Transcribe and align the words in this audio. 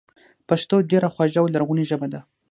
پښتو 0.47 0.75
ډېره 0.89 1.07
خواږه 1.13 1.39
او 1.41 1.47
لرغونې 1.53 1.83
ژبه 1.89 2.07
ده 2.13 2.19